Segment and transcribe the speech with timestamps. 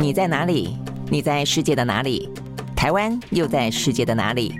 [0.00, 0.78] 你在哪里？
[1.10, 2.30] 你在世界的哪里？
[2.76, 4.54] 台湾又在世界的哪里？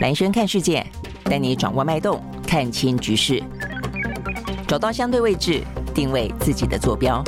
[0.00, 0.86] 兰轩看世界，
[1.24, 3.42] 带你掌握脉动，看清局势，
[4.68, 7.20] 找到相对位置，定位自己的坐标。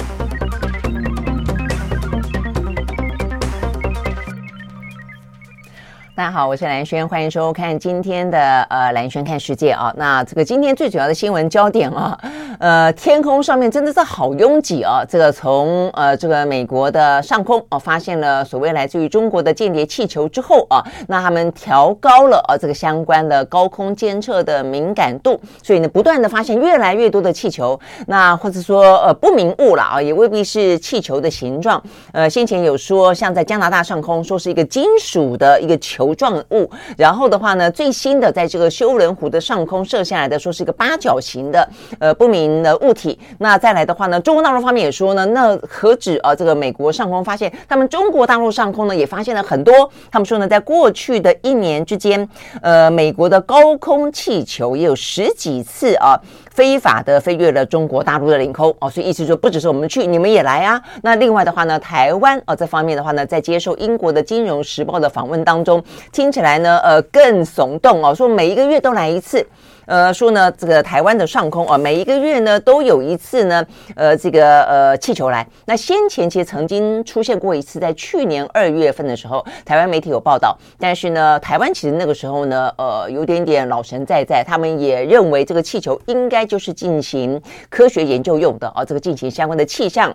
[6.14, 9.92] 大家好，我是兰轩，欢迎收看今天的呃兰轩看世界啊。
[9.96, 12.16] 那这个今天最主要的新闻焦点啊，
[12.60, 15.02] 呃，天空上面真的是好拥挤啊。
[15.08, 31.82] 这个从呃这个美国的上空啊，发现了所谓来自于中国的间谍气球之后啊，那他们调高了啊这个相关的高空监测的敏感度，所以呢，不断的发现越来越多的气球，那或者说呃不明物了啊，也未必是气球的形状。
[32.12, 36.10] 呃，先前有说像在加拿大上空说是一个金属的一个球。
[36.20, 36.68] 状物，
[36.98, 41.66] 然后的话呢，最新的在这个休伦湖的上空射下来的，说是一个八角形的
[42.00, 43.18] 呃不明的物体。
[43.38, 49.90] 那再来的话呢，中国大陆方面也说呢，那何止啊，这个美国上空发现，他们中国大陆上空呢也发现了很多。
[50.10, 52.28] 他们说呢，在过去的一年之间，
[52.62, 56.18] 呃，美国的高空气球也有十几次啊。
[56.52, 60.82] 非法的飞越了中国大陆的领空哦，所以意思说不只是我们去，你们也来啊。
[61.00, 69.46] 那另外的话呢，台湾啊、这方面的话呢，在接受英国的《金融时报》的访问当中，听起来呢呃更耸动哦，说每一个月都来一次。
[69.90, 73.66] 呃，说呢，这个台湾的上空啊，每一个月呢都有一次呢，
[73.96, 75.44] 呃，这个呃气球来。
[75.66, 80.56] 那先前其实曾经出现过一次，在去年二月份的时候，台湾媒体有报道。
[80.78, 90.14] 但是呢，台湾其实那个时候呢，呃，有点点老神在在，他们也认为这个气球应该就是进行科学研究用的啊，这个进行相关的气象。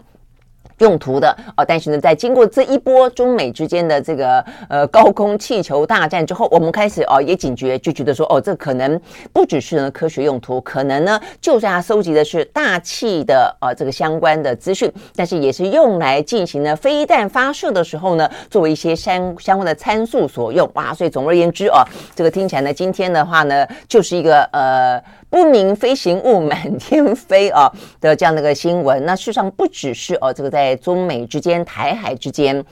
[0.80, 9.00] 用途的哦，但是呢，在经过这一波中美之间的这个呃高空气球大战之后，我们开始哦也警觉，就觉得说哦，这可能
[9.32, 20.94] 不只是呢科学用途，可能呢就算它收集的是大气的呃这个相关的资讯，但是也是用来进行呢飞弹发射的时候呢，作为一些相相关的参数所用哇。
[20.94, 21.84] 所以总而言之啊，
[22.14, 25.02] 这个听起来呢，今天的话呢，就是一个呃。
[25.36, 27.70] 不明飞行物满天飞啊
[28.00, 32.64] 的这样的一个新闻，那事实上不只是哦，这个在中美之间、台海之间。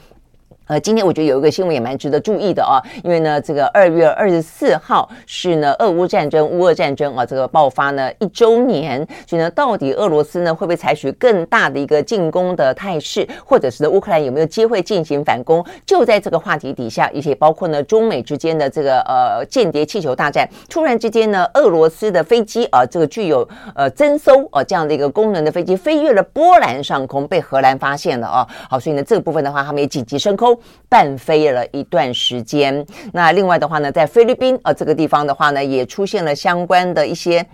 [0.66, 15.62] 呃，今天我觉得有一个新闻也蛮值得注意的啊，因为呢，这个二月二十四号是呢，俄乌战争、乌俄战争啊，这个爆发呢一周年，所以呢，到底俄罗斯呢会不会采取更大的一个进攻的态势，或者是呢乌克兰有没有机会进行反攻？
[15.84, 30.54] 就在这个话题底下，一些包括呢中美之间的这个呃间谍气球大战，突然之间呢，俄罗斯的飞机啊，这个具有呃侦搜啊这样的一个功能的飞机飞越了波兰上空，被荷兰发现了啊，好，所以呢这个部分的话，他们也紧急升空。
[30.88, 37.44] 半飞了一段时间，那另外的话呢，在菲律宾呃这个地方的话呢，也出现了相关的一些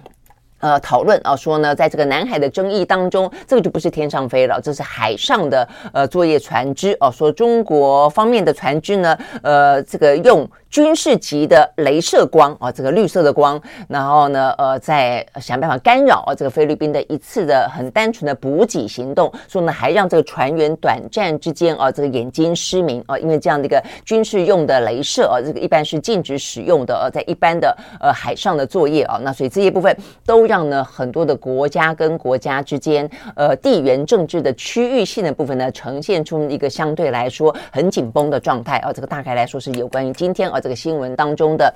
[0.60, 10.48] 呃讨论啊，说呢，在这个南海的争议当中，这个就不是天上飞了，这是海上的呃作业船只哦，说中国方面的船只呢，呃，这个用。
[10.70, 29.92] 军事级的镭射光啊，这个绿色的光，然后呢，呃，在想办法干扰啊，这个菲律宾的一次的很单纯的补给行动，说呢，还让这个船员短暂之间啊，这个眼睛失明啊，因为这样的一个军事用的镭射啊，这个一般是禁止使用的啊，在一般的呃海上的作业啊，那所以这些部分
[30.24, 40.58] 都让呢很多的国家跟国家之间呃地缘政治的区域性的部分呢，呈现出一个相对来说很紧绷的状态啊，这个大概来说是有关于今天啊。
[40.60, 41.72] 这个新闻当中的。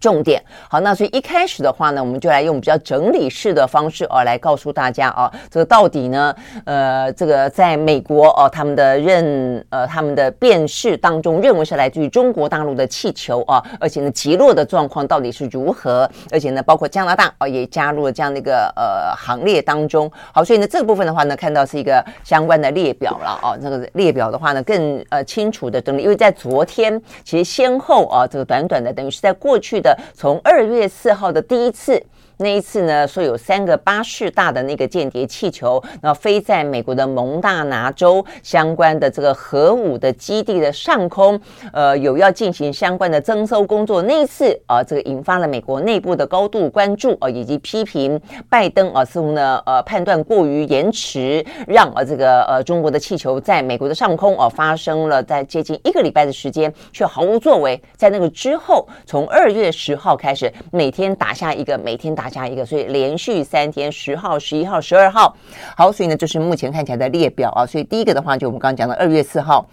[0.00, 6.34] 重点好，那所以一开始的话呢，我们就来用比较整理式的方式哦，来告诉大家啊，这个到底呢，
[6.64, 16.08] 呃，这个在美国哦，他们的认呃他们的辨识当中，认为是来自于中国大陆的气球啊，而且呢，击落的状况到底是如何？
[16.30, 20.10] 而且呢，包括加拿大啊，也加入了这样的一个呃行列当中。
[20.32, 29.96] 好，所以呢，这个部分的话呢，看到是一个相关的列表了啊，这个列表的话呢，更呃清楚的整理，因为在昨天其实先后啊，这个短短的等于是在过去的。
[30.12, 32.02] 从二月四号的第一次。
[32.38, 41.40] 那一次呢，说有三个巴士大的那个间谍气球，那飞在美国的蒙大拿州相关的这个核武的基地的上空，
[41.72, 44.02] 呃，有要进行相关的征收工作。
[44.02, 57.80] 那一次啊，这个引发了美国内部的高度关注啊，以及批评拜登啊，似乎呢，呃，判断过于延迟，让啊这个呃中国的气球在美国的上空啊发生了在接近一个礼拜的时间，却毫无作为。
[57.96, 62.23] 在那个之后，从二月十号开始，每天打下一个，每天打。
[62.24, 65.36] 大家一个，所以连续三天，十号、十一号、十二号，
[65.76, 67.66] 好，所以呢，就是目前看起来的列表啊。
[67.66, 69.68] 所以第一个的话，就我们刚刚讲的二月四号。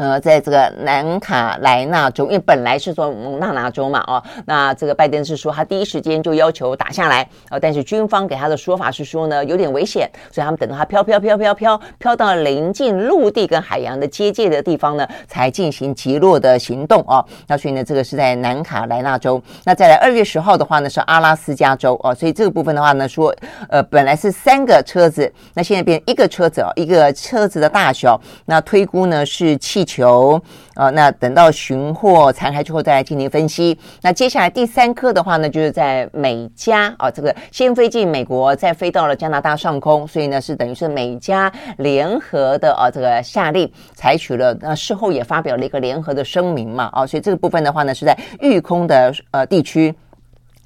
[0.00, 17.22] 呃，在这个南卡莱纳州，因为本来是说蒙大拿州嘛，哦，那这个拜登是说他第一时间就要求打下来，呃，但是军方给他的说法是说呢，有点危险，所以他们等到他飘飘飘飘飘飘到临近陆地跟海洋的接界的地方呢，才进行击落的行动哦。
[17.46, 19.38] 那所以呢，这个是在南卡莱纳州。
[19.64, 23.36] 那再来二月十号的话呢，是阿拉斯加州哦，所以这个部分的话呢，说
[23.68, 29.54] 呃，本来是三个车子，那现在变一个车子哦，一个车子的大小，那推估呢是
[29.90, 30.00] 气。
[30.00, 30.40] 球，
[30.76, 33.76] 呃，那等到寻获残骸之后再来进行分析。
[34.00, 49.92] 那接下来第三颗的话呢，就是在美加啊，这个先飞进美国，再飞到了加拿大上空，所以呢是等于是美加联合的啊，这个下令采取了，那事后也发表了一个联合的声明嘛，啊，所以这个部分的话呢是在育空的呃地区。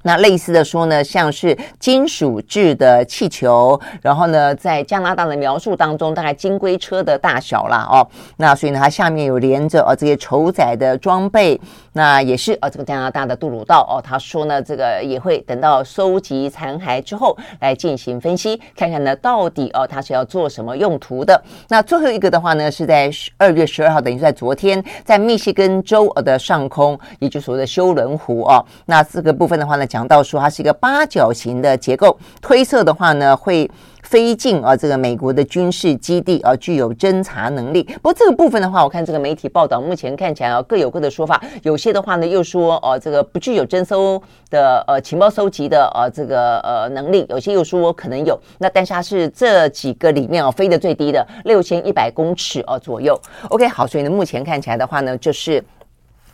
[0.05, 8.07] 那类似的说呢，像是金属制的气球，然后呢，在加拿大的描述当中，大概金龟车的大小啦哦。
[8.37, 11.59] 那所以呢，它下面有连着哦这些承载的装备。
[11.93, 21.41] 那也是哦，这个加拿大的杜鲁道哦，他说呢，这个也会等到收集残骸之后来进行分析，看看呢到底哦他是要做什么用途的。
[21.69, 28.63] 那最后一个的话呢，是在二月十二号，等于是在昨天，在密西根州的上空，也就所谓的休伦湖哦。
[28.85, 33.71] 那这个部分的话呢，讲到说它是一个八角形的结构，推测的话呢会。
[34.05, 37.81] 飞进啊，这个美国的军事基地啊，具有侦察能力。
[37.81, 41.41] 不过这个部分的话，我看这个媒体报道，目前看起来啊，各有各的说法。
[41.63, 44.21] 有些的话呢，又说哦，这个不具有侦搜
[44.51, 48.39] 的呃情报收集的呃这个呃能力；有些又说可能有。
[48.59, 53.19] 那但是它是这几个里面哦，飞得最低的六千一百公尺哦左右。
[53.49, 55.63] OK，好，所以呢，目前看起来的话呢，就是。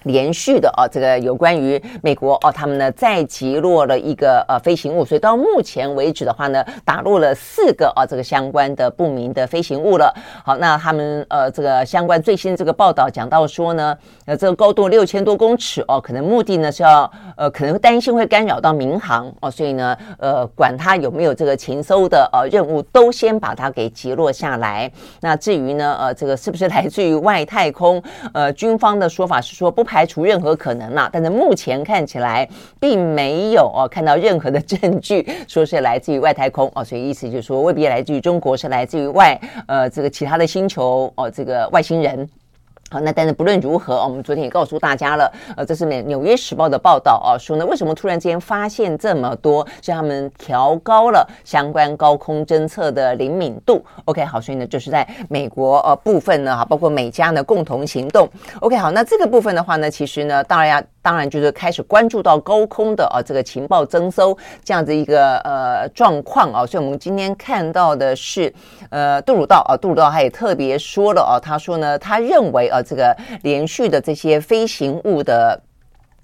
[0.04, 10.12] 连续的啊，这个有关于美国哦，他们呢再击落了一个呃飞行物，所以到目前为止的话呢，打落了四个啊这个相关的不明的飞行物了。
[10.44, 13.96] 好，那他们呃这个相关最新这个报道讲到说呢，
[14.26, 24.92] 呃这个高度六千多公尺哦，可能目的呢是要呃可能担心会干扰到民航哦，所以呢呃管它有没有这个情搜的呃任务，都先把它给击落下来。
[25.20, 28.02] 那至于呢呃这个是不是来自于外太空？
[28.34, 29.86] 呃军方的说法是说不。
[29.92, 32.48] 排除任何可能啦，但是目前看起来
[32.80, 42.30] 并没有哦看到任何的证据说是来自于外太空哦，所以意思就是说未必来自于中国，是来自于外呃这个其他的星球哦，这个外星人。
[42.92, 53.82] 好，那但是不论如何，我们昨天也告诉大家了，呃，这是美纽约时报的报道啊，说呢，为什么突然之间发现这么多，是他们调高了相关高空侦测的灵敏度。
[54.04, 58.30] OK，好，所以呢，就是在美国呃部分呢，哈，包括美加呢共同行动。
[58.60, 60.84] OK，好，那这个部分的话呢，其实呢，大家。
[61.04, 68.54] 当然，就是开始关注到高空的啊这个情报侦搜这样子一个呃状况啊，所以我们今天看到的是，
[68.92, 75.62] 呃，杜鲁道啊，杜鲁道他也特别说了啊，他说呢，他认为啊，这个连续的这些飞行物的。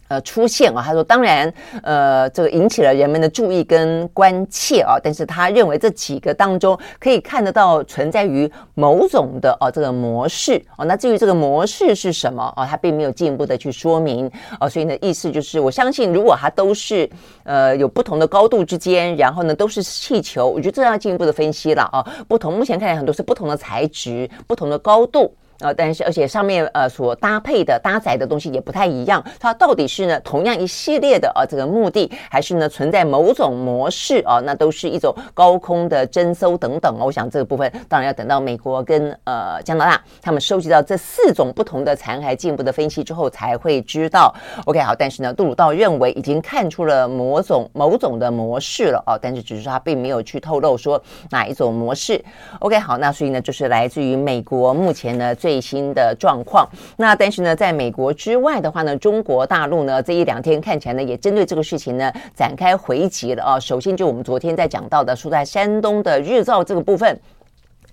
[0.10, 14.32] 呃，出现啊，他说，当然，呃，这个引起了人们的注意跟关切啊，但是他认为这几个当中可以看得到存在于某种的哦、这个模式哦、那至于这个模式是什么啊，他并没有进一步的去说明
[14.62, 14.70] 啊。
[14.70, 17.10] 所以呢，意思就是，我相信如果它都是
[17.44, 22.00] 呃有不同的高度之间，然后呢都是气球，我觉得这要进一步的分析了啊。
[22.30, 25.36] 不同，目前看来很多是不同的材质，不同的高度。
[25.60, 34.40] 呃，但是而且上面呃所搭配的搭载的东西也不太一样，它到底是呢同样一系列的呃这个目的，还是呢存在某种模式啊？
[34.44, 36.96] 那都是一种高空的征收等等。
[37.00, 44.34] 我想这个部分当然要等到美国跟呃加拿大他们收集到这四种不同的残骸进一步的分析之后才会知道。
[44.66, 52.24] OK，好，但是呢杜鲁道认为已经看出了某种某种的模式了啊，但是只是他并没有去透露说哪一种模式。
[52.60, 55.34] OK，好，那所以呢就是来自于美国目前呢。
[55.47, 63.58] 最最新的状况，那但是呢，在美国之外的话呢，中国大陆呢这一两天看起来呢，也针对这个事情呢展开回击了啊。
[63.58, 67.18] 首先就我们昨天在讲到的，说在山东的日照这个部分。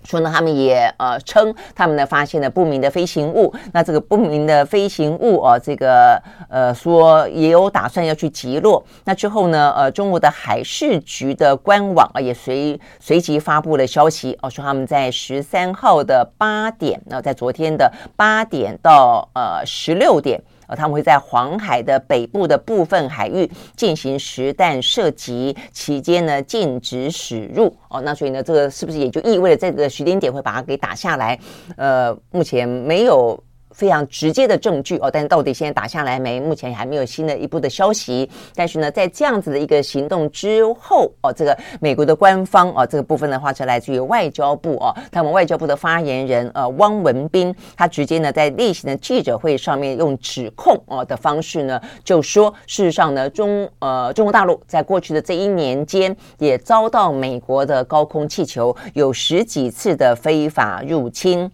[0.05, 3.53] 说呢，他们也呃称他们呢发现了不明的飞行物。
[3.73, 8.85] 那这个不明的飞行物啊，这个呃说也有打算要去击落。
[9.03, 20.41] 那之后呢，呃，中国的海事局的官网啊也随随即发布了消息哦，说他们在十三号的八点，那在昨天的八点到呃十六点。
[20.67, 27.75] 呃，他们会在黄海的北部的部分海域进行实弹射击，期间呢禁止驶入。
[27.89, 31.39] 哦，那所以呢，这个是不是也就意味着这个时间点会把它给打下来？
[31.77, 33.41] 呃，目前没有
[33.75, 36.39] 非常直接的证据哦，但是到底现在打下来没？
[36.39, 38.29] 目前还没有新的一步的消息。
[38.55, 61.51] 但是呢，在这样子的一个行动之后哦，这个美国的官方哦，这个部分的话是来自于外交部哦，他们外交部的发言人呃汪文斌，他直接呢在例行的记者会上面用指控哦的方式呢，就说事实上呢中呃中国大陆在过去的这一年间也遭到美国的高空气球有十几次的非法入侵。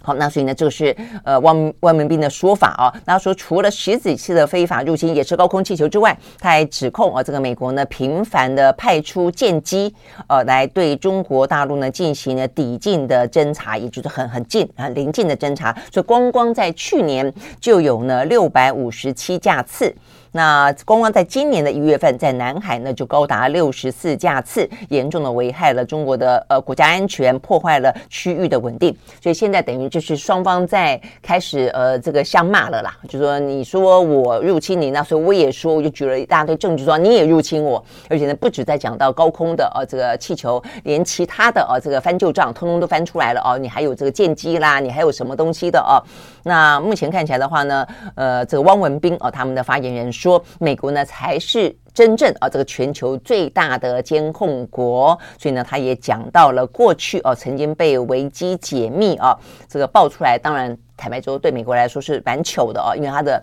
[0.00, 2.92] 好，那所以呢，这个是呃汪汪文斌的说法啊。
[3.04, 9.94] 那说除了十几次的非法入侵也是高空气球之外，他还指控啊，这个美国呢频繁的派出舰机
[10.28, 15.76] 呃来对中国大陆呢进行了抵近的侦查，也就是很很近很临近的侦查。
[15.92, 19.94] 所以光光在去年就有呢六百五十七架次。
[20.32, 28.94] 那光光在今年的一月份，在南海呢就高达六十四架次，严重的危害了中国的呃国家安全，破坏了区域的稳定。
[29.22, 45.96] 所以现在等于就是双方在开始呃这个相骂了啦，就说你说我入侵你，那所以我也说，我就举了一大堆证据说你也入侵我，而且呢不止在讲到高空的呃这个气球，连其他的呃这个翻旧账通通都翻出来了哦，你还有这个舰机啦，你还有什么东西的哦？
[46.42, 50.12] 那目前看起来的话呢，呃这个汪文斌哦他们的发言人。
[50.20, 59.36] 说美国呢才是真正啊这个全球最大的监控国，所以呢他也讲到了过去哦曾经被维基解密啊
[59.68, 63.42] 这个爆出来，当然坦白说对美国来说是蛮糗的哦，因为他的。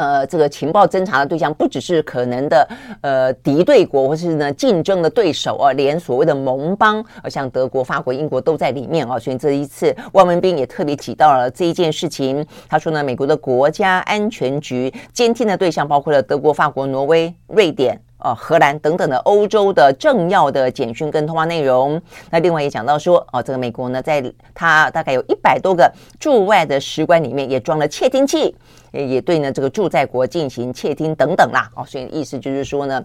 [0.00, 2.68] 呃，这个情报侦查的对象不只是可能的
[3.02, 9.18] 呃敌对国，或是呢竞争的对手啊，连所谓的盟邦，呃，像德国、法国、英国都在里面啊。
[9.18, 12.42] 所以这一次，汪文斌也特别提到了这一件事情。
[12.66, 18.00] 他说呢，美国的国家安全局监听的对象包括了德国、法国、挪威、瑞典。
[18.20, 22.00] 哦，荷兰等等的欧洲的政要的简讯跟通话内容。
[22.30, 24.22] 那另外也讲到说，哦，这个美国呢，在
[24.54, 28.54] 它大概有一百多个驻外的使馆里面也装了窃听器，
[28.92, 31.70] 也也对呢这个驻在国进行窃听等等啦。
[31.74, 33.04] 哦，所以意思就是说呢。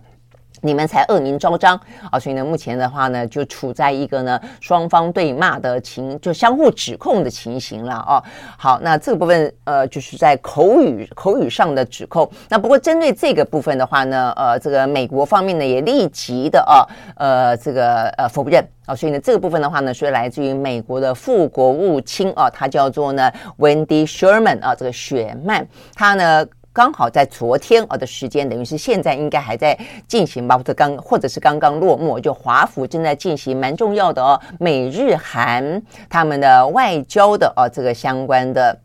[0.65, 1.79] 你们才恶名昭彰
[2.09, 2.17] 啊！
[2.17, 8.21] 所以呢，目前的话呢，就处在一个呢双方对骂的情，就相互指控的情形了哦。
[8.57, 12.27] 好，那这个部分呃，就是在口语口语上的指控。
[12.49, 16.81] 那不过针对这个部分的话呢，呃，这个美国方面呢也立即的啊，
[17.15, 18.95] 呃，这个呃否认啊。
[18.95, 26.43] 所以呢，这个部分的话呢，是来自于美国的副国务卿啊，他叫做呢 Wendy Sherman 啊，这个雪曼，他呢。
[26.75, 29.79] 刚好在昨天啊的时间，等于是现在应该还在
[30.09, 38.77] 进行吧，或者刚或者是刚刚落幕，就华府正在进行蛮重要的哦，美日韩他们的外交的哦这个相关的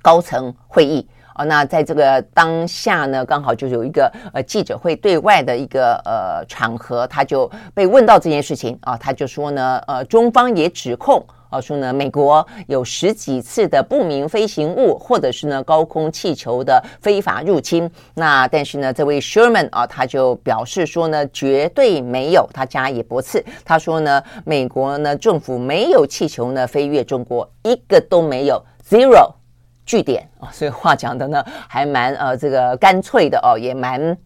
[0.00, 11.26] 高层会议哦，那在这个当下呢，刚好就有一个呃记者会对外的一个呃场合，他就被问到这件事情啊，他就说呢，呃，中方也指控。
[11.60, 17.90] 说呢，美国有十几次的不明飞行物，或者是呢高空气球的非法入侵。
[18.14, 23.44] 那但是呢，这位 Sherman 啊，他就表示说呢，绝对没有，他加以驳斥。
[23.64, 29.32] 他说呢，美国呢政府没有气球呢飞越中国，一个都没有，zero
[29.86, 30.48] 据点啊。
[30.52, 34.16] 所以话讲的呢，还蛮呃这个干脆的哦，也蛮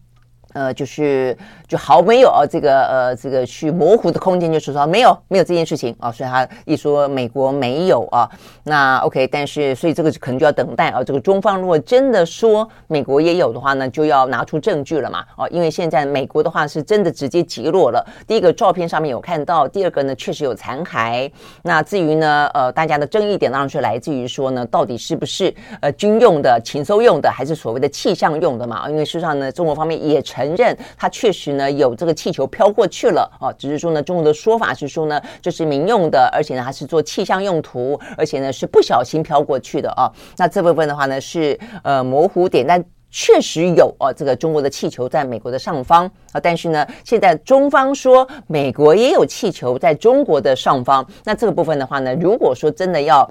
[0.53, 1.37] 呃就是。
[1.67, 8.27] 就毫没有啊，这个呃，这个去模糊的空间，就是说没有没有这件事情啊，所以他一说美国没有啊，
[8.63, 28.89] 那 OK，但是所以这个可能就要等待啊，这个中方如果真的说美国也有的话呢，就要拿出证据了嘛，哦，因为现在美国的话是真的直接击落了，第一个照片上面有看到，第二个呢确实有残骸，那至于呢，呃，大家的争议点当然是来自于说呢，到底是不是呃军用的、情搜用的，还是所谓的气象用的嘛？
[28.89, 31.49] 因为事实上呢，中国方面也承承认它确实。
[31.49, 40.11] 呢，有这个气球飘过去了啊，只是说呢，中国的说法是说呢，这是民用的，而且呢，还是做气象用途，而且呢，是不小心飘过去的啊。
[40.37, 46.39] 那这部分的话呢，是呃模糊点，但确实有啊，这个中国的气球在美国的上方啊。
[46.39, 53.29] 但是呢，现在中方说美国也有气球在中国的上方，那这个部分的话呢，如果说真的要。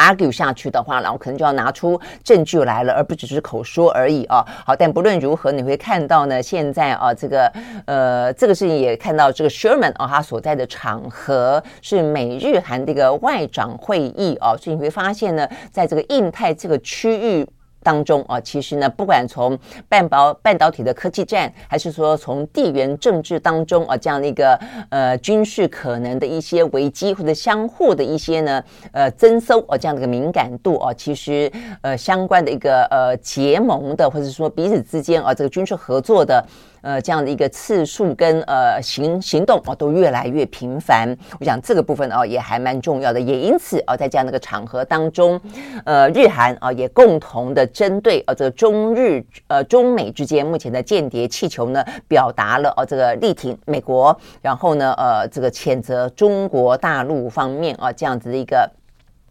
[0.00, 4.42] Argue 下去的话，然后可能就要拿出证据来了，而不只是口说而已啊。
[4.64, 7.52] 好，但不论如何，你会看到呢，现在啊，这个
[7.84, 17.46] 呃，这个事情也看到这个 Sherman 啊，他所在的场合是美日韩这个外长会议啊，所以你会发现呢，在这个印太这个区域。
[17.82, 19.58] 当中啊，其实呢，不管从
[19.88, 24.58] 半导半导体的科技战，还是说从地缘政治当中啊，这样的一个
[24.90, 31.50] 呃军事可能的一些危机或者相互的一些呢呃增收啊这样的一个敏感度啊，其实
[31.82, 36.44] 呃相关的一个呃结盟的或者说彼此之间啊这个军事合作的
[36.82, 41.16] 呃这样的一个次数跟呃行行动哦都越来越频繁。
[41.38, 45.40] 我想这个部分哦也还蛮重要的，也因此哦在这样的一个场合当中，
[45.84, 58.70] 呃日韩啊也共同的针对呃这个中日呃中美之间目前的间谍气球呢表达了哦这个力挺美国，然后呢呃这个谴责中国大陆方面啊这样子的一个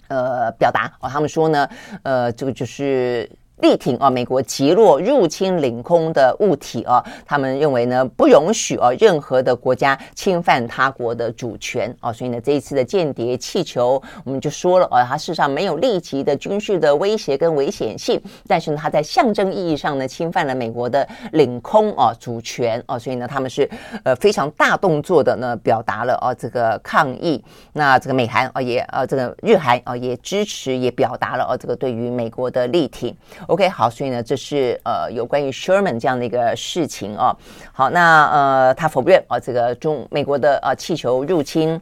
[0.08, 1.68] 呃表达哦他们说呢
[2.03, 3.29] 呃这个就是。
[3.61, 23.69] 力挺啊，美国击落入侵领空的物体啊，他们认为呢，不容许啊任何的国家侵犯他国的主权啊，所以呢，这一次的间谍气球，我们就说了啊，它事实上没有立即的军事的威胁跟危险性，但是呢，它在象征意义上呢，侵犯了美国的领空啊主权啊，所以呢，他们是
[24.03, 27.43] 呃非常大动作的呢，表达了啊这个抗议。
[27.73, 33.15] 那这个美韩啊也啊这个日韩啊也支持，也表达了啊这个对于美国的力挺。
[33.50, 37.36] OK，好，所以呢，这是呃有关于 Sherman 这样的一个事情哦。
[37.74, 41.82] 好，那呃他否认啊、这个中美国的呃气球入侵。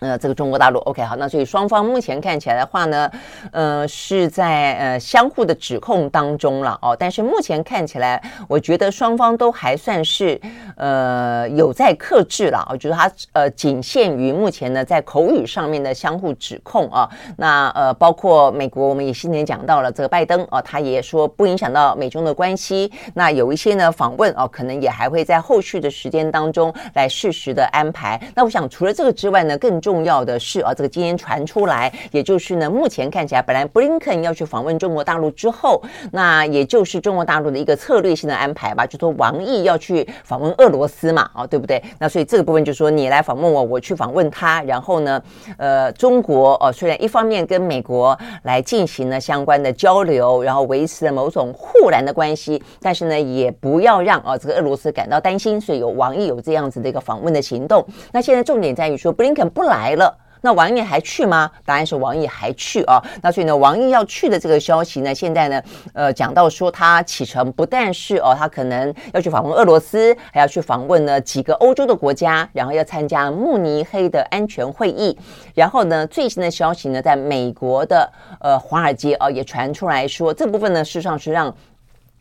[0.00, 3.10] 呃，这个中国大陆，OK，好，那所以双方目前看起来的话呢，
[3.50, 6.94] 呃，是在呃相互的指控当中了哦。
[6.98, 10.38] 但是目前看起来，我觉得双方都还算是
[10.76, 12.62] 呃有在克制了。
[12.70, 17.08] 我觉得他呃仅限于目前呢在口语上面的相互指控啊。
[17.38, 22.92] 那呃，包括美国，我们也先前讲到了这个拜登啊，他也说不影响到美中的关系。
[23.14, 28.20] 那有一些呢访问哦，可能也还会在后续的时间当中来适时的安排。
[28.34, 41.80] 那我想除了这个之外呢，更重要的是啊，这个今天传出来，也就是呢，目前看起来，本来布林肯要去访问中国大陆之后，那也就是中国大陆的一个策略性的安排吧，就说王毅要去访问俄罗斯嘛，啊，对不对？
[42.00, 45.22] 那所以这个部分就说你来访问我，我去访问他，然后呢，
[45.56, 57.86] 呃，中国哦，虽然一方面跟美国来进行了相关的交流，然后维持了某种互然的关系，但是呢，也不要让啊这个俄罗斯感到担心，所以有王毅有这样子的一个访问的行动。
[58.10, 59.75] 那现在重点在于说布林肯不来。
[59.76, 61.50] 来了，那王毅还去吗？
[61.66, 63.02] 答案是王毅还去啊。
[63.20, 75.14] 那所以呢，王毅要去的这个消息呢，现在呢，呃，讲到说他启程不但是哦，他可能要去访问俄罗斯，还要去访问呢几个欧洲的国家，然后要参加慕尼黑的安全会议。
[75.54, 81.54] 然后呢，最新的消息呢，在美国的呃华尔街啊也传出来说，这部分呢，事实上是让。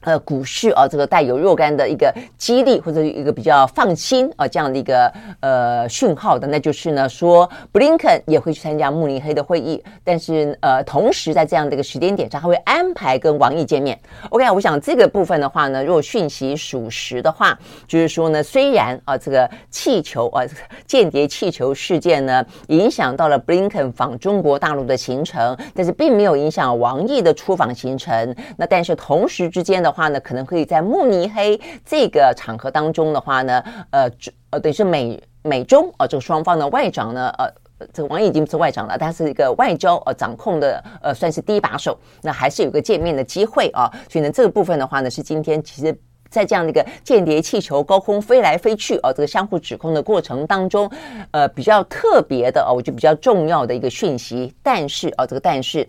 [0.05, 13.99] 呃，股市啊，这个带有若干的一个激励或者一个比较放心啊，这样的一个呃讯号的，那就是呢，说布林肯也会去参加慕尼黑的会议，但是呃，同时在这样的一个时间点上，他会安排跟王毅见面。
[14.29, 20.43] OK，我想这个部分的话呢，如果讯息属实的话，就是说呢，虽然啊，这个气球啊，
[20.85, 28.35] 间谍气球事件呢，影响到了布林肯访中国大陆的行程，但是并没有影响王毅的出访行程。
[28.55, 29.94] 那但是同时之间的。
[29.95, 34.11] 话呢，可能可以在慕尼黑这个场合当中的话呢，呃，
[34.49, 43.89] 呃，等于是美美中啊、这个双方的外长呢，呃，这个王毅已经不是外长了，他是一个外交呃掌控的呃，算是第一把手，那还是有个见面的机会啊。
[44.09, 45.97] 所以呢，这个部分的话呢，是今天其实
[46.29, 50.91] 在这样的一个间谍气球高空飞来飞去啊、这个相互指控的过程当中，
[51.31, 54.53] 呃，比较特别的啊、我觉得比较重要的一个讯息。
[54.61, 55.87] 但是啊、这个但是。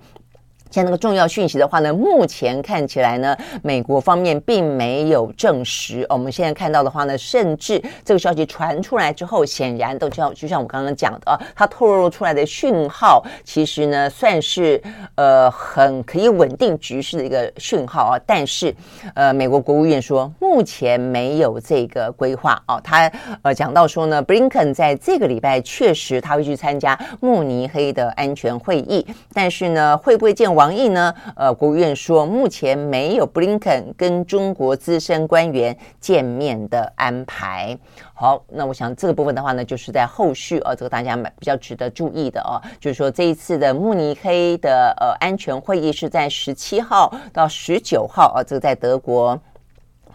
[0.70, 6.05] 像那个重要讯息的话呢，目前看起来呢，美国方面并没有证实。
[6.09, 14.83] 我们现在看到的话呢，甚至这个消息传出来之后，显然都像就像我刚刚讲的啊，它透露出来的讯号，其实呢算是
[15.14, 18.20] 呃很可以稳定局势的一个讯号啊。
[18.26, 18.74] 但是
[19.14, 22.81] 呃，美国国务院说目前没有这个规划啊。
[22.81, 23.11] 他
[23.42, 30.56] 呃讲到说呢，布林肯在这个礼拜确实他会去参加慕尼黑的安全会议，但是呢，会不会见？
[30.57, 31.14] 王毅呢？
[31.37, 37.79] 呃，国务院说目前没有布林肯跟中国资深官员见面的安排。
[38.14, 49.38] 好，那我想这个部分的话呢，就是在后续呃，这个大家比较值得注意的哦，就是说这一次的慕尼黑的呃安全会议是在十七号到十九号啊，这个在德国。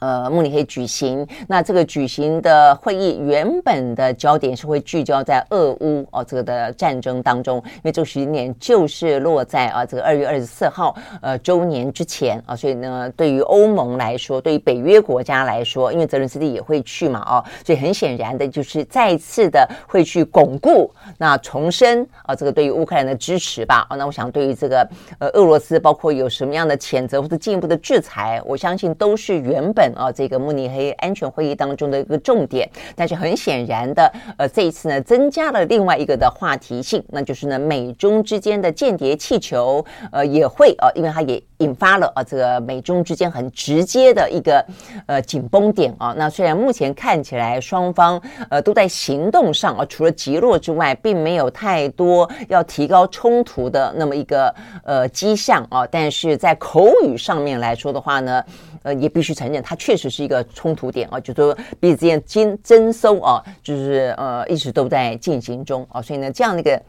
[0.02, 29.91] 呃，慕尼黑举行，那这个举行的会议原本的焦点是会聚焦在俄乌哦这个的战争当中，因为这个时间点就是落在啊这个二月二十四号呃周年之前啊，所以呢，对于欧盟来说，对于北约国家来说，因为泽伦斯基也会去嘛哦，所以很显然的就是再次的会去巩固那重申啊这个对于乌克兰的支持吧啊，那我想对于这个呃俄罗斯包括有什么样的谴责或者进一步的制裁，我相信都是原本。
[29.94, 32.70] 啊这个慕尼黑安全会议当中的一个重点。
[32.96, 44.66] 但是很显然的，呃，这一次呢增加了另外一个的话题性，那就是呢美中之间的间谍气球，呃，也会啊，因为它也引发了啊这个美中之间很直接的一个
[45.06, 46.14] 呃紧绷点啊。
[46.18, 58.44] 那虽然目前看起来双方呃都在行动上啊，除了极弱之外，并没有太多要提高冲突的那么一个呃迹象啊，但是在口语上面来说的话呢，
[58.84, 66.82] 呃，也必须承认它确实是一个冲突点啊，就是说彼此之间经征收啊，就是呃一直都在进行中啊，所以呢，这样的一个。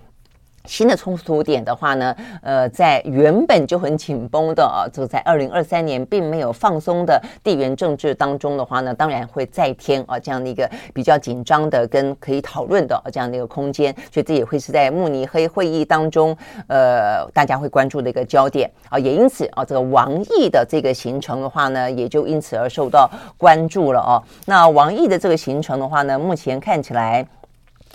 [0.64, 16.36] 新的冲突点的话呢，呃，在原本就很紧绷的啊，就在二零二三年并没有放松的地缘政治当中的话呢，当然会再添啊这样的一个比较紧张的跟可以讨论的这样的一个空间，所以这也会是在慕尼黑会议当中，
[16.68, 24.22] 呃，大家会关注的一个焦点啊，也因此啊，这个王毅的这个行程的话呢，也就因此而受到关注了啊。
[24.46, 27.26] 那王毅的这个行程的话呢，目前看起来。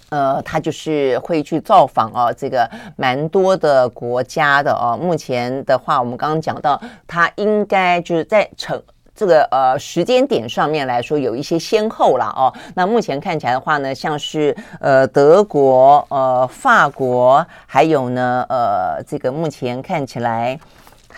[0.10, 4.98] 呃，他就是会去造访啊，这个蛮多的国家的哦、啊。
[4.98, 8.82] 目前的话，我们刚刚讲到，他应该就是在成
[9.14, 20.60] 这个呃时间点上面来说有一些先后了哦、那目前看起来的话呢，像是呃德国、呃法国，还有呢呃这个目前看起来。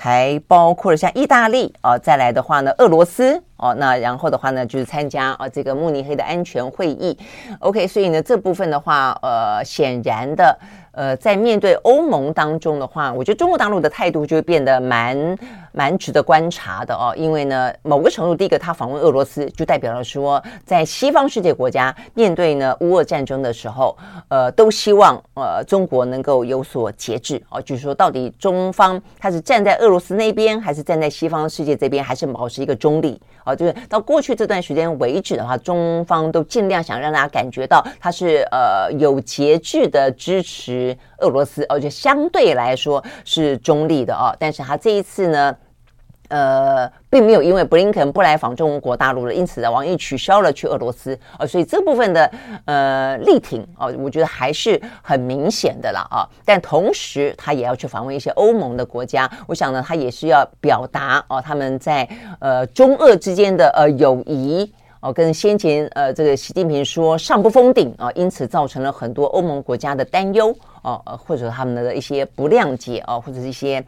[0.01, 7.17] 还包括了像意大利啊，再来的话呢，俄罗斯哦，那然后的话呢，就是参加啊这个慕尼黑的安全会议。
[7.59, 10.57] OK，所以呢这部分的话，呃，显然的。
[10.99, 15.38] 呃，在面对欧盟当中的话，我觉得中国大陆的态度就会变得蛮
[15.71, 17.13] 蛮值得观察的哦。
[17.15, 27.62] 因为呢，某个程度，第一个，他访问俄罗斯，就代表了说，在西方世界国家面对呢乌俄战争的时候，呃，都希望呃中国能够有所节制哦。
[27.62, 33.17] 就是说，到底中方他是站在俄罗斯那边，还是站在西方世界这边，还是保持一个中立？
[33.45, 40.88] 哦，就是到过去这段时间为止的话，中方都尽量想让大家感觉到他是呃有节制的支持。
[41.19, 45.56] 俄罗斯，而且相对来说是中立的哦，但是他这一次呢，
[46.30, 52.32] 呃，并没有因为布林肯不来访中国大陆了，因此呢，王毅取消了去俄罗斯呃，所以这部分的
[52.65, 56.28] 呃力挺哦，我觉得还是很明显的了啊。
[56.45, 62.08] 但同时，他也要去访问一些欧盟的国家，我想呢，他也是要表达哦，他们在
[62.39, 64.71] 呃中俄之间的呃友谊。
[65.01, 73.81] 哦，跟先前呃，这个习近平说上不封顶啊，因此造成了很多欧盟国家的担忧哦，呃，或者他们的一些不谅解啊，或者是一些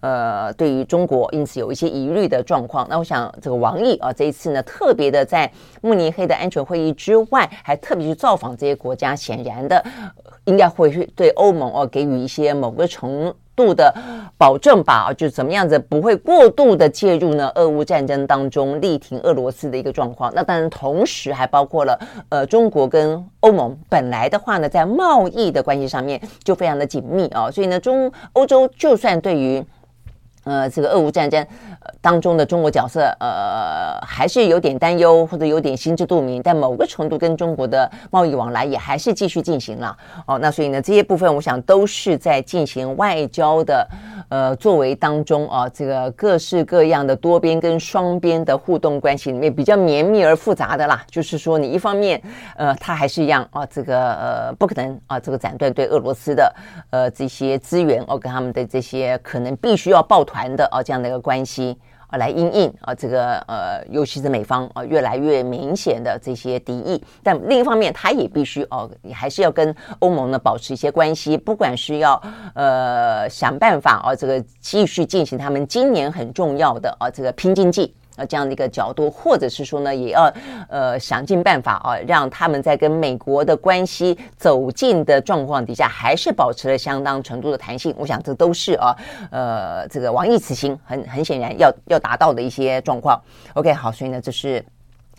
[0.00, 2.86] 呃，对于中国因此有一些疑虑的状况。
[2.90, 5.50] 那我想这个王毅啊，这一次呢，特别的在
[5.80, 9.82] 慕尼黑的安全会议之外，还特别去造访这些国家，显然的
[10.44, 13.92] 应该会去对欧盟哦给予一些某个程度的
[14.38, 17.50] 保证吧，就怎么样子不会过度的介入呢？
[17.56, 20.32] 俄乌战争当中力挺俄罗斯的一个状况。
[20.32, 27.50] 那当然，同时还包括了呃，中国跟欧盟本来的话呢，在贸易的关系上面就非常的紧密啊。
[27.50, 29.64] 所以呢，中欧洲就算对于
[30.48, 31.46] 呃这个俄乌战争
[32.00, 39.96] 当中的中国角色，呃，还是有点担忧或者有点心知肚明，但某个程度跟中国的贸易往来也还是继续进行了。
[40.26, 43.86] 哦，那所以呢，这些部分我想都是在进行外交的。
[44.30, 52.20] 呃，作为当中啊，这个各式各样的多边跟双边的互动关系里面比较绵密而复杂的啦，就是说你一方面，
[52.54, 56.54] 呃，他还是一样啊，这个呃不可能啊，这个斩断对俄罗斯的
[56.90, 61.78] 呃这些资源哦，跟他们的这些可能必须要抱团的啊这样的一个关系。
[62.10, 72.18] 啊，来因应啊，这个呃，尤其是美方啊，越来越明显的这些敌意，但另一方面，他也必须哦，还是要跟欧盟呢保持一些关系，不管是要
[72.54, 77.94] 呃想办法啊，这个继续进行他们今年很重要的啊这个拼经济。
[78.18, 80.30] 啊，这样的一个角度，或者是说呢，也要
[80.68, 87.94] 呃想尽办法啊，让他们在跟美国的关系走近的状况底下，还是保持了相当程度的弹性。
[87.96, 88.96] 我想这都是啊，
[89.30, 93.18] 呃，这个王毅此行很很显然要要达到的一些状况。
[93.54, 94.64] OK，好，所以呢，这是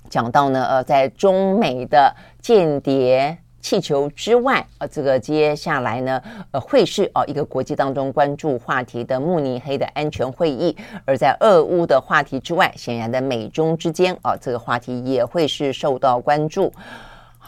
[0.10, 3.38] 讲到呢，呃，在中美的间谍。
[3.62, 16.72] 气球之外，呃，这个接下来呢，呃，会是哦一个国际当中关注话题的慕尼黑的安全会议，而在俄乌的话题之外，显然的美中之间啊，这个话题也会是受到关注。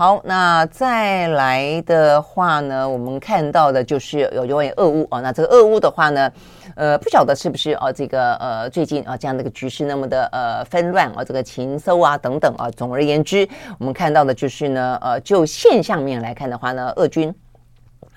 [0.02, 6.32] 好，那再来的话呢，我们看到的就是有有点俄乌啊，那这个俄乌的话呢，
[6.76, 17.32] 呃，不晓得是不是哦，这个呃最近啊这样的一个局势那么的呃纷乱啊，这个情搜啊等等啊，总而言之，我们看到的就是呢，呃，就现象面来看的话呢，俄军。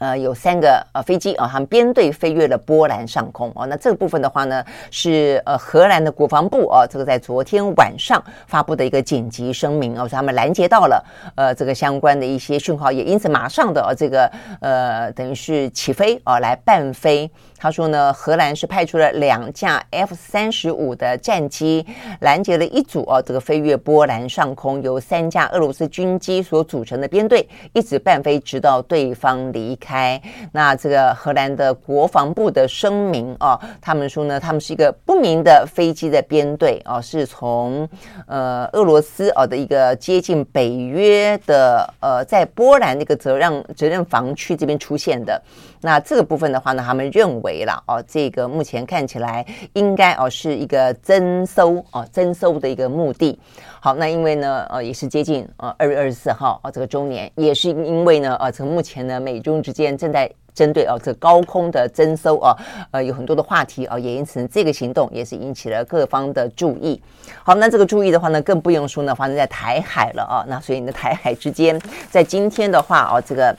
[0.05, 3.65] 呃，有三个呃飞机啊，他们编队飞越了波兰上空哦。
[3.65, 11.03] 那这个部分的话呢，是呃荷兰的国防部哦，这个在昨天晚上发布的一个紧急声明哦，说他们拦截到了
[11.37, 17.31] 呃这个相关的一些讯号，也因此马上的呃这个呃等于是起飞啊来伴飞。
[17.65, 21.83] 他说呢，荷兰是派出了两架 F 三十五的战机
[22.21, 30.21] 拦截了一组哦，这个飞越波兰上空由三架俄罗斯军机所组成的编队，一直伴飞直到对方离开。
[30.53, 37.89] 那这个荷兰的国防部的声明哦，他们说呢，他们是一个不明的飞机的编队哦，是从
[38.27, 45.43] 呃俄罗斯哦的一个接近北约的呃在波兰那个责任责任防区这边出现的。
[45.85, 49.45] 那这个部分的话呢，他们认为了哦，这个目前看起来
[49.75, 53.39] 应该哦是一个侦搜哦侦搜的一个目的。
[53.81, 62.57] 好，那因为呢呃也是接近呃二月二十四号啊这个周年，也是因为呢呃从目前呢美中之间正在针对哦这高空的征收啊
[62.91, 66.99] 呃有很多的话题啊，也因此这个行动也是引起了各方的注意。
[67.43, 70.49] 好，那这个注意的话呢，更不用说呢发生在台海了啊。
[70.49, 71.79] 那所以呢台海之间
[72.11, 73.55] 在今天的话哦这个。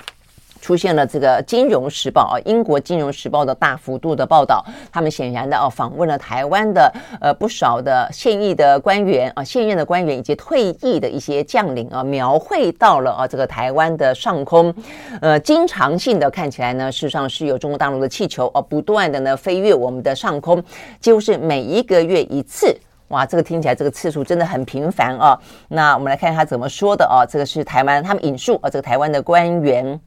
[0.66, 14.74] 出现了这个《金融时报》啊，英国《金融时报》的大幅度的报道，他们显然的哦访问了台湾的呃不少的现役的官员啊，现任的官员以及退役的一些将领啊，描绘到了啊这个台湾的上空，
[15.22, 20.60] 呃，经常性的看起来呢，事实上是有中国大陆的气球啊，不断的呢飞越我们的上空，
[21.00, 22.76] 几乎是每一个月一次，
[23.10, 25.40] 哇，这个听起来这个次数真的很频繁啊。
[25.68, 30.02] 那我们来看看他怎么说的啊，这个是台湾他们引述啊，这个台湾的官员。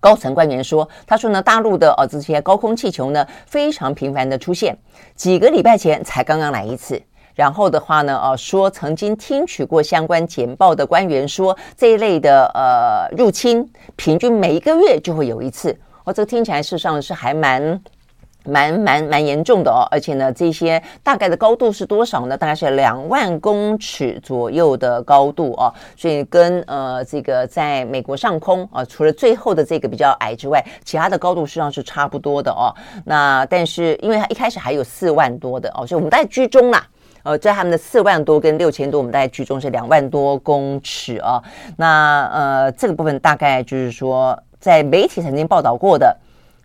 [0.00, 4.76] 高层官员说：“他说呢，大陆的哦这些高空气球呢，非常频繁的出现，
[5.14, 7.00] 几个礼拜前才刚刚来一次。
[7.34, 15.76] 然后的话呢，哦，说曾经听取过相关简报的官员说，这一类的呃入侵，平均每一个月就会有一次。
[16.04, 17.80] 哦，这个听起来事实上是还蛮。”
[18.48, 22.36] 蛮蛮蛮严重的哦，而且呢，这些大概的高度是多少呢？
[22.36, 32.74] 大概是两万公尺左右的高度哦，所以跟呃这个在美国上空啊，除了最后的这个比较矮之外，其他的高度实际上是差不多的哦。
[33.04, 36.86] 那但是因为它一开始还有四万多的哦，所以我们大概居中啦。
[37.24, 41.42] 呃，在他们的四万多跟六千多，我们大概居中是两万多公尺哦。
[41.76, 46.16] 那呃这个部分大概就是说，在媒体曾经报道过的。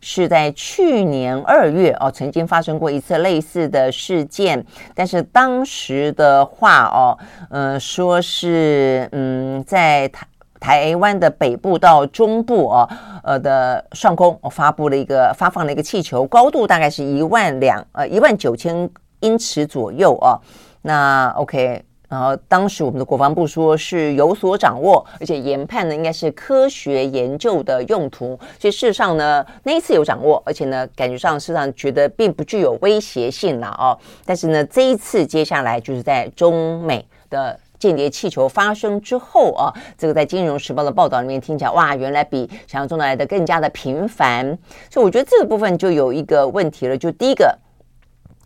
[0.06, 4.62] 是在去年二月哦，曾经发生过一次类似的事件，
[4.94, 7.18] 但是当时的话哦，
[7.50, 10.28] 呃，说是嗯，在台
[10.60, 12.90] 台湾的北部到中部哦，
[13.24, 18.90] 呃的上空，我发布了一个发放了一个气球，高度大概是一万两呃一万九千
[19.22, 20.36] 英尺左右哦，
[20.82, 21.82] 那 OK。
[22.14, 33.98] 然后当时我们的国防部说是有所掌握，而且研判呢应该是科学研究的用途，所以事实上呢那一次有掌握，而且呢感觉上事实上觉得并不具有威胁性了哦。
[34.26, 44.56] 但是呢这一次接下来就是在中美的间谍气球发生之后啊，这个在《金融时报》的报道里面听起来哇，原来比想象中的来的更加的频繁，
[44.92, 47.58] 所以我觉得这个部分就有一个问题了，就第一个。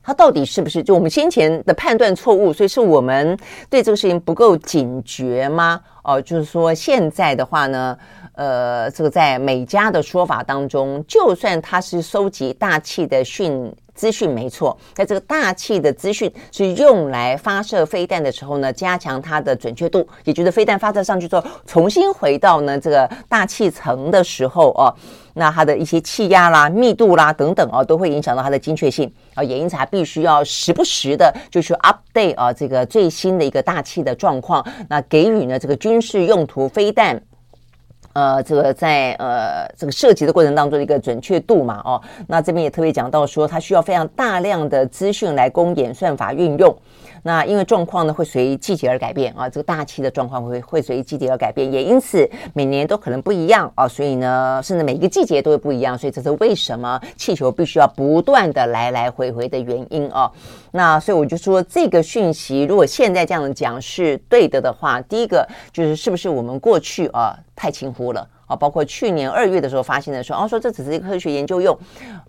[0.08, 2.54] 它到底是不是就我们先前的判断错误？
[2.54, 3.38] 所以是我们
[3.70, 5.82] 对这个事情不够警觉吗？
[6.02, 7.98] 哦，就是说现在的话呢，
[8.32, 13.70] 呃，这个在美加的说法当中，就算它是收集大气的讯。
[13.98, 24.94] 资讯没错，在这个大气的资讯是用来发射飞弹的时候呢，加强它的准确度，也就是飞弹发射上去之后，重新回到呢这个大气层的时候哦，
[25.34, 37.20] 那它的一些气压啦、密度啦等等哦，都会影响到它的精确性啊，也因此必须要时不时的就去 update 啊这个最新的一个大气的状况，那给予呢这个军事用途飞弹。
[38.18, 46.76] 呃，这个在呃这个涉及的过程当中的一个准确度嘛，哦，那这边也特别讲到说，它需要非常大量的资讯来供演算法运用。
[47.24, 60.32] 那因为状况呢会随季节而改变啊，这个大气的状况会会随季节而改变，也因此每年都可能不一样啊，所以呢，甚至每一个季节都会不一样，所以这是为什么气球必须要不断的来来回回的原因啊。
[60.72, 68.56] 那所以我就说这个讯息，如果现在这样讲是对的的话，第一个就是是不是我们过去啊太轻忽了啊？
[68.56, 71.78] 包括去年二月的时候发现的时候，哦、说这只是一个科学研究用，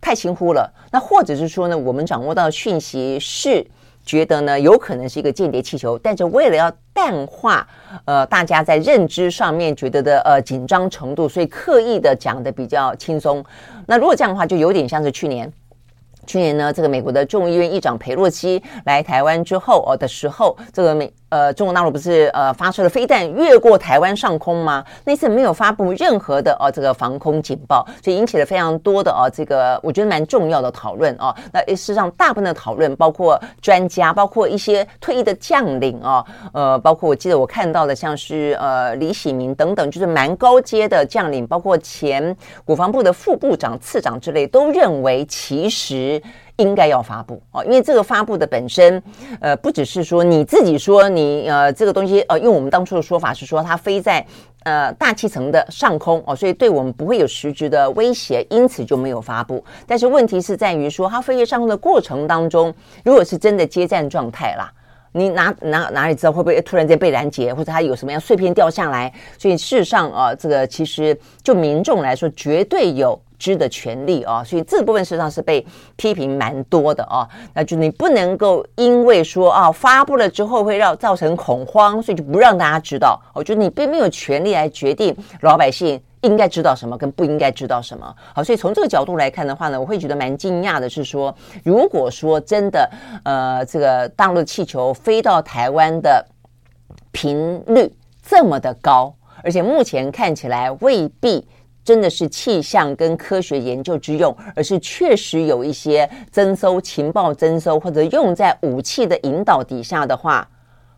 [0.00, 0.72] 太轻忽了。
[0.90, 3.66] 那或者是说呢，我们掌握到的讯息是。
[4.08, 7.68] 觉得呢，有可能是一个间谍气球，但是为了要淡化
[8.06, 13.44] 呃大家在认知上面觉得的呃紧张程度，所以刻意的讲的比较轻松。
[13.86, 15.52] 那如果这样的话，就有点像是去年，
[16.28, 24.84] 去年呢，这个美国的众议院议长裴洛西来台湾之后哦的时候，这个美呃，中国大陆不是呃发射了飞弹越过台湾上空吗？
[25.04, 31.34] 那次没有发布任何的哦这个防空警报，所以引起了非常多的哦这个我觉得蛮重要的讨论哦。
[31.50, 42.36] 那事实上大部分的讨论，包括专家，包括一些退役的将领哦，呃，包括我记得我看到的像是呃李喜明等等，就是蛮高阶的将领，包括前
[42.66, 46.17] 国防部的副部长、次长之类，都认为其实。
[46.56, 49.02] 应该要发布哦，因为这个发布的本身，
[49.40, 54.24] 呃，不只是说你自己说你呃这个东西呃，用我们当初的说法是说它飞在
[54.64, 59.64] 呃大气层的上空哦，所以对我们不会有实质的威胁，因此就没有发布。
[59.86, 64.72] 但是问题是在于说它飞越上空的过程当中，如果是真的接战状态啦，
[65.12, 69.12] 你哪哪哪里知道会不会突然间被拦截，或者它有什么样碎片掉下来？
[69.38, 73.18] 所以事实上啊，这个其实就民众来说，绝对有。
[73.38, 75.64] 知的权利啊，所以这部分实际上是被
[75.96, 77.28] 批评蛮多的啊。
[77.54, 83.20] 那就你不能够因为说啊发布了之后会让造成恐慌，所以就不让大家知道。
[83.32, 88.12] 我觉得你并没有权利来决定老百姓应该知道什么跟不应该知道什么。
[88.34, 92.90] 好，所以从这个角度来看的话呢，我会觉得蛮惊讶的是说，如果说真的
[93.24, 96.26] 呃这个大陆气球飞到台湾的
[97.12, 97.88] 频率
[98.20, 101.46] 这么的高，而且目前看起来未必。
[101.88, 110.46] 真的是气象跟科学研究之用，而是确实有一些征收情报、征收或者用在武器的引导底下的话，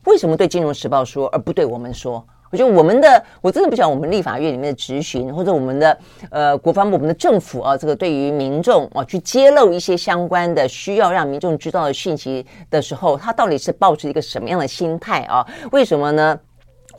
[0.07, 2.27] 为什么对《金融时报》说而不对我们说？
[2.51, 5.97] 我觉得我们的，我真的不晓得我们立法院里面的质询，或者我们的
[6.29, 15.47] 呃国防部、我们的政府啊，这个对于民众啊去揭露一些相关的需要让民众知道的讯息的时候，他到底是抱着一个什么样的心态啊？
[15.71, 16.37] 为什么呢？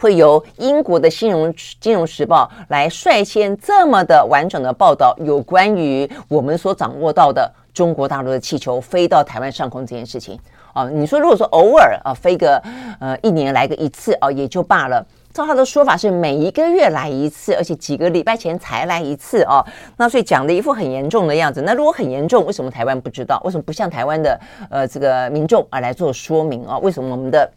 [0.02, 10.40] 会由英国的《金融金融时报》来率先这么的完整的报道有关于我们所掌握到的中国大陆的气球飞到台湾上空这件事情
[10.74, 10.90] 啊？
[10.90, 12.60] 你说如果说偶尔啊飞个
[13.00, 19.64] 呃一年来个一次啊也就罢了，照他的说法是每一个月来一次，而且几个礼拜前才来一次啊，
[19.98, 21.62] 那所以讲的一副很严重的样子。
[21.62, 23.40] 那如果很严重，为什么台湾不知道？
[23.46, 24.40] 为什么不向台湾的
[24.72, 26.80] 呃这个民众啊来做说明啊？
[26.80, 27.48] 为什么我们的？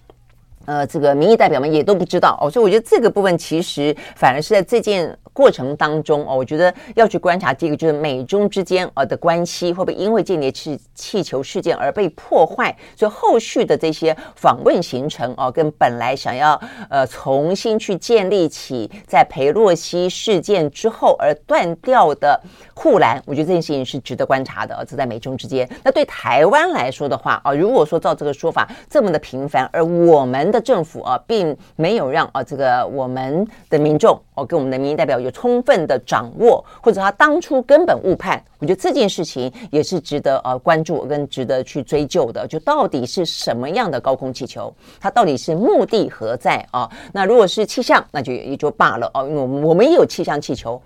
[0.66, 22.40] 呃，这个民意代表们也都不知道哦，所以我觉得这个部分其实反而是在这件过程当中哦，我觉得要去观察第一个就是美中之间呃的关系会不会因为间谍气气球事件而被破坏，所以后续的这些访问行程哦，跟本来想要呃重新去建立起在裴洛西事件之后而断掉的
[22.74, 25.68] 护栏，我觉得这件事情是值得观察的，这在美中之间。
[25.82, 42.46] 那对台湾来说的话啊，如果说照这个说法这么的频繁，而我们的政府啊，并没有让啊这个我们的民众哦，跟我们的民意代表有充分的掌握，或者他当初根本误判，我觉得这件事情也是值得呃关注跟值得去追究的。
[42.46, 46.88] 就到底是什么样的高空气球，它到底是目的何在啊？
[47.12, 50.80] 那如果是气象，那就也就罢了哦，因为我们我们也有气象气球。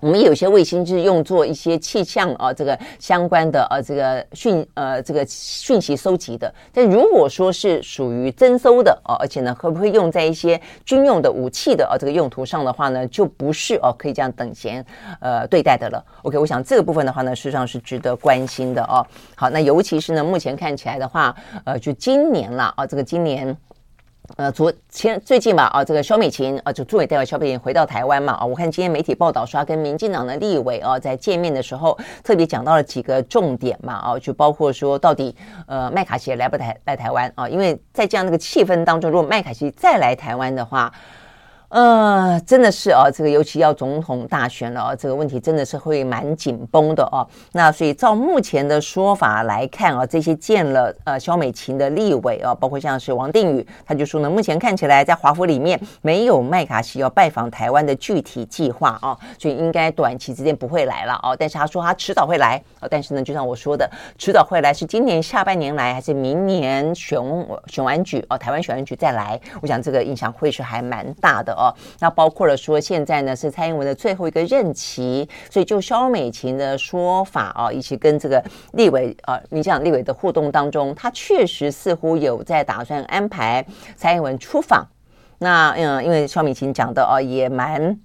[0.00, 6.52] 我们有些卫星就是用作一些气象啊，这个相关的呃、啊，这个讯呃，这个讯息收集的。
[6.72, 14.84] 但如果说是属于征收的哦、而且呢，会不会用在一些军用的武器的啊这个用途上的话呢，就不是哦、可以这样等闲
[15.20, 16.04] 呃对待的了。
[16.22, 21.34] OK，我想这个部分的话呢，事实上是值得关心的哦、好，那尤其是呢，目前看起来的话，
[21.64, 23.56] 呃，就今年了啊，这个今年。
[24.36, 35.34] 呃，昨前最近吧，啊，这个肖美琴啊，就作为代表肖美琴回到台湾嘛，啊，我看今天媒体报道说，跟民进党的立委啊，在见面的时候，特别讲到了几个重点嘛，啊，就包括说，到底
[35.66, 37.48] 呃，麦卡锡来不来来台湾啊？
[37.48, 40.92] 因为在这样的个气氛当中，如果麦卡锡再来台湾的话。
[41.70, 47.28] 呃，真的是啊，这个尤其要总统大选了啊，这个问题真的是会蛮紧绷的哦。
[47.52, 61.36] 那所以照目前的说法来看啊，这些见了呃萧美琴的立委啊，包括像是王定宇，他就说呢，目前看起来在华府里面没有麦卡锡要拜访台湾的具体计划啊，所以应该短期之间不会来了啊。
[61.38, 67.20] 但是他说他迟早会来啊，但是呢，就像我说的，迟早会来是今年下半年来，还是明年选
[67.66, 69.38] 选完举哦，台湾选完举再来？
[69.60, 71.57] 我想这个影响会是还蛮大的。
[71.58, 78.42] 哦，那包括了说，现在呢是蔡英文的最后一个任期，所以就萧美琴的说法啊，以及跟这个
[78.72, 83.64] 立委啊，你像立委的互动当中，他确实似乎有在打算安排
[83.96, 84.86] 蔡英文出访。
[85.38, 87.98] 那嗯，因为萧美琴讲的啊，也蛮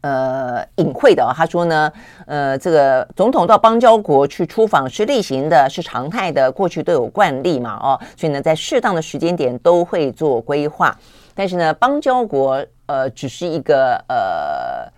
[0.00, 1.92] 呃隐晦的哦，他说呢，
[2.26, 10.96] 呃，这个总统到邦交国去出访是例行的，是常态的，过去都有惯例嘛，哦，所以呢，在适当的时间点都会做规划。
[11.32, 14.92] 但是呢，邦交国呃只是一个呃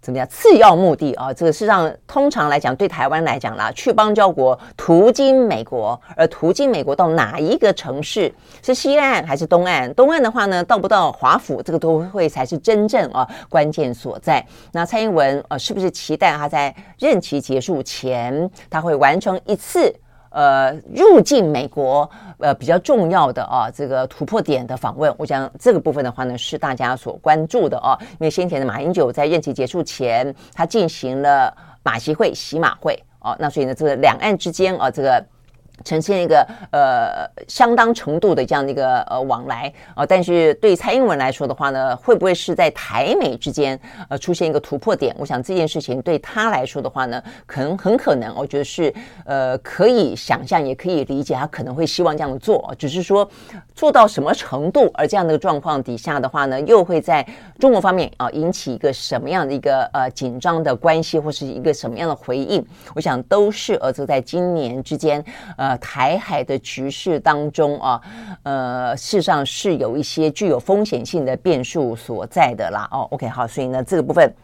[0.00, 0.26] 怎么样？
[0.28, 9.92] 次要目的啊，这个事实上通常来讲，对台湾来讲啦，去邦交国途经美国，而途经美国到哪一个城市是西岸还是东岸？
[9.92, 14.44] 东岸的话呢，到不到华府，这个都会才是真正啊关键所在。
[14.72, 19.94] 那蔡英文呃，是不是期待他在任期结束前，他会完成一次？
[20.30, 22.08] 呃，入境美国
[22.38, 35.24] 呃比较重要的啊这个突破点的访问，我想这个部分的话呢是大家所关注的啊，因为先前的马英九在任期结束前，他进行了马习会、习马会啊，那所以呢这个两岸之间啊这个。
[35.84, 43.78] 呈现一个呃相当程度的这样的一个呃往来啊，但是对蔡英文来说的话呢，会不会是在台美之间
[44.08, 45.14] 呃出现一个突破点？
[45.18, 48.92] 我想这件事情对他来说的话呢，可能很可能，我觉得是
[49.24, 53.28] 呃可以想象，也可以理解，他可能会希望这样做，只是说
[53.74, 57.26] 做到什么程度，而这样的状况底下的话呢，又会在
[57.58, 62.64] 中国方面啊引起一个什么样的一个呃紧张的关系，或是一个什么样的回应？
[62.94, 65.24] 我想都是而就在今年之间
[65.56, 65.69] 呃。
[65.78, 68.00] 台海的局势当中啊，
[68.42, 72.88] 呃，事实上是有一些具有风险性的变数所在的啦。
[72.90, 74.34] 哦，OK，好，所以呢，这个部分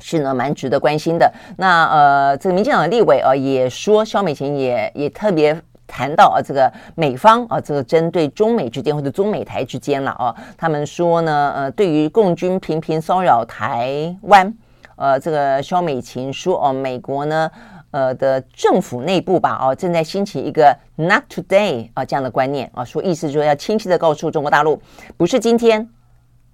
[0.00, 1.32] 是呢蛮值得关心的。
[1.56, 14.52] 那呃，这个民进党的立委啊，也说萧美琴也也特别谈到啊，这个美方啊，这个针对中美之间或者中美台之间了啊，他们说呢，呃，对于共军频频骚扰台湾，
[14.96, 17.50] 呃，这个萧美琴说哦，美国呢。
[17.94, 24.82] 呃的政府内部吧，哦，正在兴起一个 “not today” 啊这样的观念啊，说意思说要清晰的告诉中国大陆，
[25.16, 25.88] 不是今天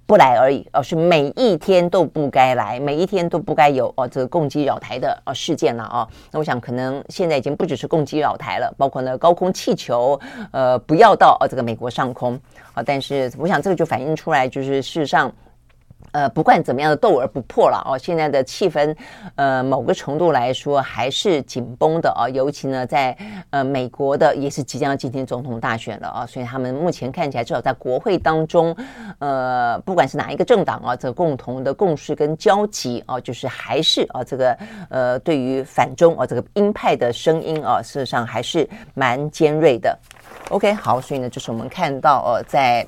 [0.05, 6.07] 不来而已，而是每一天都不该来，每一天都不该有哦这个攻击扰台的啊事件了啊。
[6.31, 10.21] 那我想可能现在已经不只是攻击扰台了，包括呢高空气球，
[10.51, 12.39] 呃，不要到啊这个美国上空
[12.75, 12.83] 啊。
[12.85, 15.33] 但是我想这个就反映出来，就是事实上。
[16.13, 17.99] 呃，不管怎么样的斗而不破了哦。
[17.99, 18.95] 现在的气氛，
[19.37, 22.29] 呃，某个程度来说还是紧绷的啊。
[22.29, 23.17] 尤其呢，在
[23.51, 28.77] 呃美国的也是即将进行总统大选了啊，所以他们目前看起来至少在国会当中，
[29.19, 34.57] 呃，不管是哪一个政党啊，这个共同的共识跟交集啊，就是还是啊这个
[34.89, 39.99] 呃对于反中啊这个鹰派的声音啊，事实上还是蛮尖锐的。
[40.51, 42.87] OK，好，所以呢，就是我们看到呃在。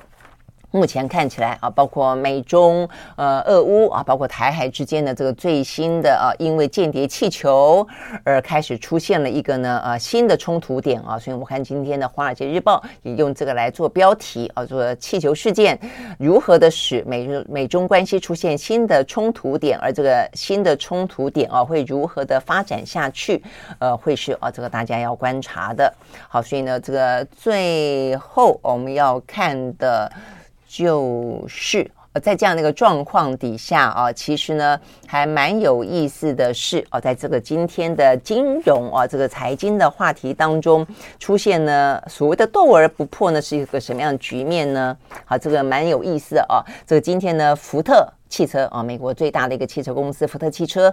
[0.73, 7.87] 目前看起来啊，包括美中、呃、俄乌啊，包括台海之间的这个最新的啊，因为间谍气球
[8.23, 15.79] 而开始出现了一个呢呃新的冲突点啊，所以我们看今天的《华尔街日报》也用这个来做标题啊，做气球事件
[16.17, 23.43] 如何的使美日美中关系出现新的冲突点，而这个新的冲突点啊会如何的发展下去？
[23.77, 25.93] 呃，会是啊这个大家要观察的。
[26.27, 30.11] 好，所以呢，这个最后我们要看的。
[30.75, 40.85] 就是呃，在这样的一个状况底下啊，其实呢还蛮有意思的是哦，在这个今天的金融啊这个财经的话题当中
[41.19, 44.97] 出现呢所谓的斗而不破呢是一个什么样的局面呢？
[45.25, 46.65] 好，这个蛮有意思的啊。
[46.87, 50.91] 这个今天呢，福特汽车啊，美国最大的一个汽车公司福特汽车，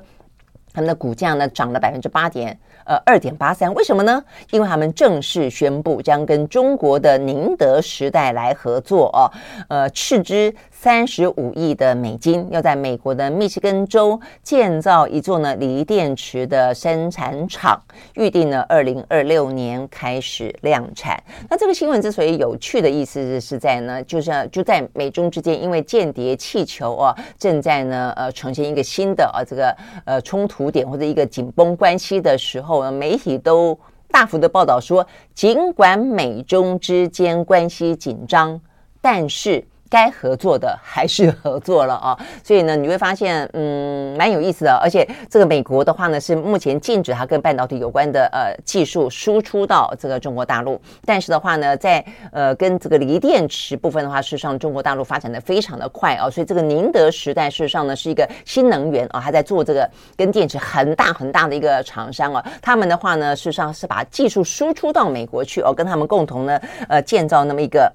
[0.75, 2.59] 他们的股价呢涨了百分之八点。
[2.85, 4.23] 呃，二点八三，为什么呢？
[4.51, 9.31] 因为他们正式宣布将跟中国的宁德时代来合作哦，
[9.69, 10.53] 呃，斥资
[10.83, 17.79] 三十五亿的美金，要在美国的密西根州建造一座呢锂电池的生产厂，
[18.15, 21.23] 预定呢二零二六年开始量产。
[21.51, 29.77] 那这个新闻之所以有趣的意思是是在呢，就是就在美中之间，因为间谍气球啊正在呢呃呈现一个新的啊这个
[30.07, 32.91] 呃冲突点或者一个紧绷关系的时候。
[32.91, 33.79] 媒体都
[34.11, 38.59] 大幅的报道说，尽管美中之间关系紧张，
[39.03, 39.63] 但是。
[39.91, 44.73] 该合作的还是合作了啊，所以呢，你会发现，嗯，蛮有意思的。
[44.81, 50.81] 而且这个美国的话呢，是目前禁止它跟半导体有关的呃技术输出到这个中国大陆。
[51.05, 62.47] 但是的话呢，在呃跟这个锂电池部分的话，事实上中国大陆发展的非常的快啊，所以这个宁德时代事实上呢是一个新能源啊，还在做这个跟电池很大很大的一个厂商啊。
[62.63, 67.93] 他们的话呢，事实上是把技术输出到美国去哦，跟他们共同呢呃建造那么一个。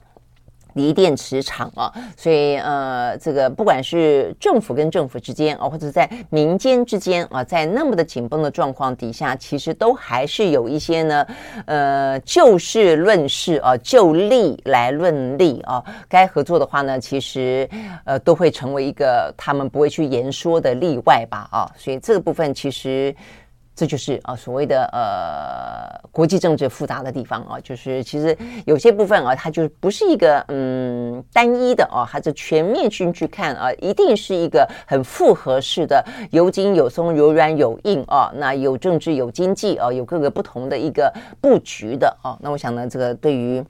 [0.76, 11.28] 锂电池厂啊，所以呃，这个不管是政府跟政府之间啊，或者在民间之间啊，在那么的紧绷的状况底下，其实都还是有一些呢，
[11.66, 17.68] 呃，就事论事啊，就利来论利啊，该合作的话呢，其实
[18.06, 23.16] 呃都会成为一个他们不会去言说的例外吧啊，所以这个部分其实。
[23.76, 43.64] 这就是啊所谓的呃国际政治复杂的地方啊，就是其实有些部分啊，它就不是一个嗯单一的啊，它是全面性去看啊，一定是一个很复合式的，有紧有松，有软有硬啊，那有政治有经济啊，有各个不同的一个布局的啊，那我想呢，这个对于。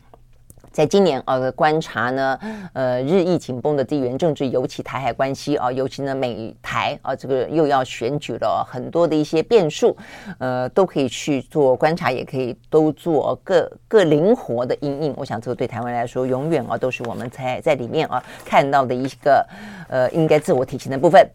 [0.75, 2.37] 在今年啊，观察呢，
[2.73, 9.95] 呃，日益紧绷的地缘政治，尤其台海关系啊，尤其呢美台啊，这个又要选举了，很多的一些变数，
[10.37, 15.13] 呃，都可以去做观察，也可以都做各各灵活的因应。
[15.15, 19.47] 我想这个对台湾来说，永远啊都是我们在在里面啊看到的一个
[19.87, 21.25] 呃应该自我体现的部分。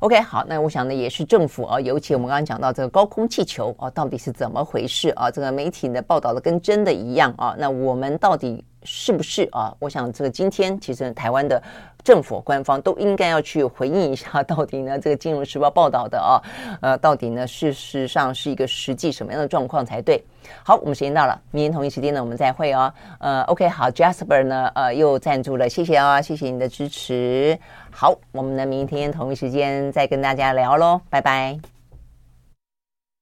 [0.00, 5.30] OK，好，那我想呢也是政府啊，尤其我们刚刚讲到这个高空气球啊，到底是怎么回事啊？
[5.30, 8.62] 这个媒体呢报道的跟真的一样啊，那我们到底？
[8.82, 9.74] 是不是啊？
[9.78, 11.62] 我想这个今天其实台湾的
[12.02, 16.40] 政府官方都应该要去回应一下，到底呢这个《金融时报》报道的啊，
[16.80, 20.22] 呃，到底呢事实上是一个实际什么样的状况才对？
[20.62, 22.92] 好，我们时间到了，明天同一时间呢我们再会哦。
[23.18, 27.58] 呃，OK，好，Jasper 呢呃又赞助了，谢谢啊，谢谢你的支持。
[27.90, 31.79] 好，我们呢明天同一时间再跟大家聊喽，拜拜。